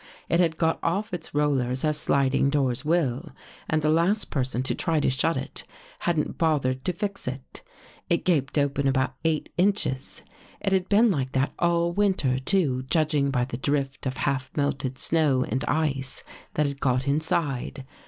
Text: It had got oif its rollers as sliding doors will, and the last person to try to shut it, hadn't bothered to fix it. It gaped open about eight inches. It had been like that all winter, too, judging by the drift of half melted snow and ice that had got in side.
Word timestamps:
It 0.29 0.39
had 0.39 0.57
got 0.57 0.81
oif 0.81 1.13
its 1.13 1.35
rollers 1.35 1.85
as 1.85 1.95
sliding 1.95 2.49
doors 2.49 2.83
will, 2.83 3.29
and 3.69 3.83
the 3.83 3.89
last 3.91 4.31
person 4.31 4.63
to 4.63 4.73
try 4.73 4.99
to 4.99 5.11
shut 5.11 5.37
it, 5.37 5.63
hadn't 5.99 6.39
bothered 6.39 6.83
to 6.85 6.91
fix 6.93 7.27
it. 7.27 7.61
It 8.09 8.25
gaped 8.25 8.57
open 8.57 8.87
about 8.87 9.13
eight 9.23 9.49
inches. 9.59 10.23
It 10.59 10.73
had 10.73 10.89
been 10.89 11.11
like 11.11 11.33
that 11.33 11.53
all 11.59 11.91
winter, 11.91 12.39
too, 12.39 12.81
judging 12.89 13.29
by 13.29 13.45
the 13.45 13.57
drift 13.57 14.07
of 14.07 14.17
half 14.17 14.49
melted 14.57 14.97
snow 14.97 15.43
and 15.47 15.63
ice 15.65 16.23
that 16.55 16.65
had 16.65 16.79
got 16.81 17.07
in 17.07 17.21
side. 17.21 17.85